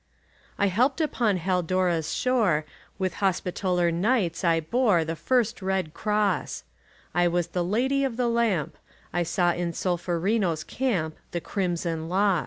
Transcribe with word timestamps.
I 0.57 0.65
helped 0.65 0.99
upon 0.99 1.37
Haldora's 1.37 2.11
shore; 2.11 2.65
With 2.97 3.17
Hospitaller 3.21 3.91
Knights 3.91 4.43
I 4.43 4.59
bore 4.59 5.05
The 5.05 5.15
first 5.15 5.61
red 5.61 5.93
cross; 5.93 6.63
I 7.13 7.27
was 7.27 7.49
the 7.49 7.63
Lady 7.63 8.03
of 8.03 8.17
the 8.17 8.27
Lamp; 8.27 8.77
I 9.13 9.21
saw 9.21 9.51
in 9.53 9.73
Solferino's 9.73 10.63
camp 10.63 11.17
The 11.29 11.39
crimson 11.41 12.09
loss. 12.09 12.39